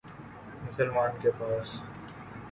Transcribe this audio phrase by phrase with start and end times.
[0.63, 1.75] مسلمان کے پاس